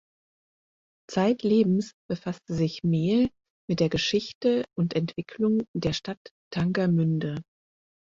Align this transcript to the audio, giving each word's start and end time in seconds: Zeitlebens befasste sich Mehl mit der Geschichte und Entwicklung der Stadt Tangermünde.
Zeitlebens 1.11 1.91
befasste 2.09 2.55
sich 2.55 2.83
Mehl 2.83 3.29
mit 3.69 3.79
der 3.81 3.89
Geschichte 3.89 4.65
und 4.75 4.95
Entwicklung 4.95 5.61
der 5.75 5.93
Stadt 5.93 6.17
Tangermünde. 6.51 7.43